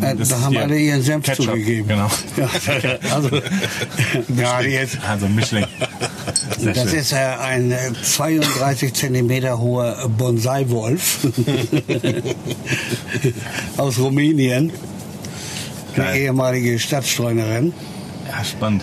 [0.00, 1.88] Äh, Das da haben alle ihren Senf Ketchup, zugegeben.
[1.88, 2.08] genau.
[2.36, 2.48] Ja,
[3.14, 3.30] also,
[4.36, 5.64] ja, jetzt, Also ein Mischling.
[6.58, 6.98] Sehr das schön.
[7.00, 11.26] ist äh, ein äh, 32 Zentimeter hoher Bonsai-Wolf
[13.76, 14.72] aus Rumänien.
[15.96, 17.72] Eine ehemalige Stadtstreunerin.
[18.28, 18.82] Ja, spannend.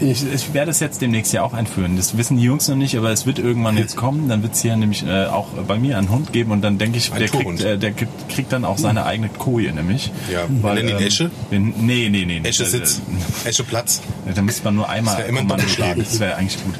[0.00, 1.96] Ich, ich werde es jetzt demnächst ja auch einführen.
[1.96, 4.28] Das wissen die Jungs noch nicht, aber es wird irgendwann jetzt kommen.
[4.28, 6.96] Dann wird es hier nämlich äh, auch bei mir einen Hund geben und dann denke
[6.98, 7.60] ich, Ein der, kriegt, Torhund.
[7.62, 10.10] äh, der kriegt, kriegt dann auch seine eigene Koje nämlich.
[10.32, 11.30] Ja, nennen ihn Esche?
[11.50, 12.40] wir- nee, nee, nee.
[12.42, 13.00] Esche Sitz,
[13.44, 14.00] Esche Platz.
[14.28, 15.96] Äh, Da müsste man nur einmal Das wär immer ein Doppelschlag.
[15.98, 16.74] Das wäre eigentlich gut.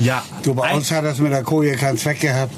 [0.00, 2.54] Ja, Du, bei uns hat das mit der Koje keinen Zweck gehabt.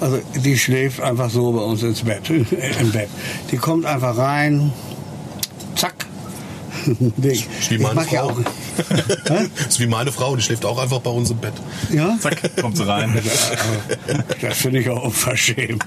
[0.00, 2.46] Also die schläft einfach so bei uns ins Bett, im
[2.92, 3.08] Bett.
[3.50, 4.72] Die kommt einfach rein.
[7.16, 7.30] Ding.
[7.32, 8.28] Ist wie meine ja Frau.
[8.30, 8.36] auch,
[9.24, 11.52] Das ist wie meine Frau, die schläft auch einfach bei uns im Bett.
[11.92, 12.16] ja?
[12.20, 13.18] zack, kommt sie rein.
[14.40, 15.84] Das finde ich auch unverschämt.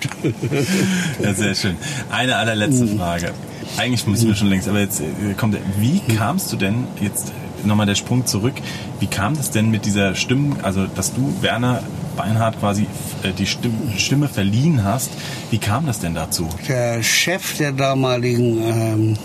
[1.21, 1.75] Ja, sehr schön.
[2.11, 3.31] Eine allerletzte Frage.
[3.77, 7.31] Eigentlich müssen wir schon längst, aber jetzt äh, kommt, der- wie kamst du denn jetzt
[7.63, 8.53] nochmal der Sprung zurück?
[8.99, 11.81] Wie kam das denn mit dieser Stimme, also dass du Werner
[12.15, 12.83] Beinhardt quasi
[13.23, 15.09] äh, die Stimme, Stimme verliehen hast?
[15.49, 16.47] Wie kam das denn dazu?
[16.67, 19.17] Der Chef der damaligen ähm,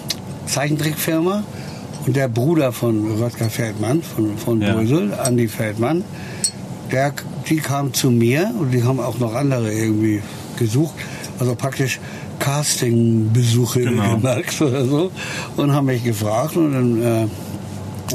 [0.49, 1.45] Zeichentrickfirma
[2.07, 4.75] und der Bruder von Röttger Feldmann, von, von Ja.
[4.75, 6.05] Brösel, Andi Feldmann,
[6.91, 7.13] der,
[7.49, 10.23] die kam zu mir und die haben auch noch andere irgendwie
[10.59, 10.95] gesucht.
[11.39, 12.01] Also praktisch
[12.39, 14.17] Castingbesuche Genau.
[14.17, 15.11] gemacht oder so
[15.57, 17.27] und haben mich gefragt und dann äh,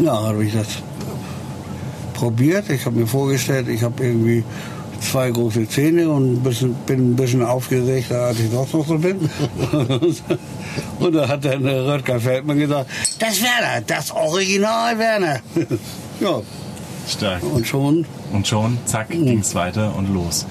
[0.04, 0.68] ja, habe ich das
[2.14, 2.70] probiert.
[2.70, 4.44] Ich habe mir vorgestellt, ich habe irgendwie
[5.04, 8.98] zwei große Zähne und ein bisschen, bin ein bisschen aufgeregter, als ich sonst noch so
[8.98, 9.18] bin.
[11.00, 12.90] und da hat dann der Röttger Feldmann gesagt,
[13.20, 15.40] das Werner, das Original Werner.
[16.20, 16.42] ja,
[17.08, 17.44] Stark.
[17.44, 20.46] und schon Und schon, zack, ging's weiter und los.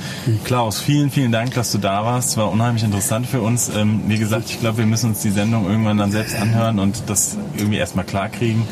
[0.45, 2.31] Klaus, vielen, vielen Dank, dass du da warst.
[2.31, 3.71] Es war unheimlich interessant für uns.
[3.75, 7.05] Ähm, wie gesagt, ich glaube, wir müssen uns die Sendung irgendwann dann selbst anhören und
[7.07, 8.65] das irgendwie erstmal klarkriegen.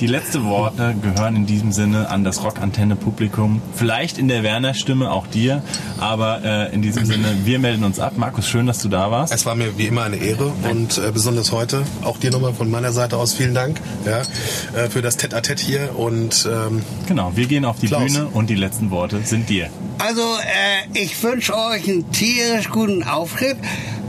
[0.00, 3.62] Die letzten Worte gehören in diesem Sinne an das Rockantenne-Publikum.
[3.76, 5.62] Vielleicht in der Werner-Stimme auch dir,
[6.00, 8.14] aber äh, in diesem Sinne, wir melden uns ab.
[8.16, 9.32] Markus, schön, dass du da warst.
[9.32, 12.68] Es war mir wie immer eine Ehre und äh, besonders heute auch dir nochmal von
[12.70, 14.22] meiner Seite aus vielen Dank ja,
[14.76, 18.12] äh, für das Tête-à-Tête hier und ähm, Genau, wir gehen auf die Klaus.
[18.12, 19.70] Bühne und die letzten Worte sind dir.
[19.98, 23.58] Also, äh, ich wünsche euch einen tierisch guten Auftritt.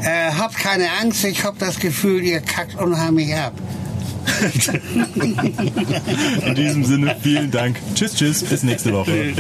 [0.02, 3.54] Äh, habt keine Angst, ich habe das Gefühl, ihr kackt unheimlich ab.
[6.46, 7.80] In diesem Sinne, vielen Dank.
[7.96, 9.34] Tschüss, tschüss, bis nächste Woche.